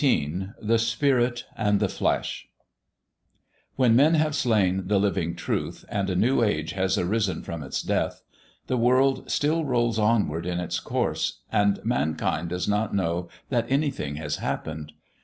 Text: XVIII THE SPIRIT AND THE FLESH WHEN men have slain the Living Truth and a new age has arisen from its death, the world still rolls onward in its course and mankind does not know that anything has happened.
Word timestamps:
XVIII 0.03 0.47
THE 0.59 0.79
SPIRIT 0.79 1.45
AND 1.55 1.79
THE 1.79 1.87
FLESH 1.87 2.47
WHEN 3.75 3.95
men 3.95 4.15
have 4.15 4.33
slain 4.35 4.87
the 4.87 4.97
Living 4.99 5.35
Truth 5.35 5.85
and 5.89 6.09
a 6.09 6.15
new 6.15 6.41
age 6.41 6.71
has 6.71 6.97
arisen 6.97 7.43
from 7.43 7.61
its 7.61 7.83
death, 7.83 8.23
the 8.65 8.77
world 8.77 9.29
still 9.29 9.63
rolls 9.63 9.99
onward 9.99 10.47
in 10.47 10.59
its 10.59 10.79
course 10.79 11.41
and 11.51 11.79
mankind 11.85 12.49
does 12.49 12.67
not 12.67 12.95
know 12.95 13.29
that 13.49 13.67
anything 13.71 14.15
has 14.15 14.37
happened. 14.37 14.93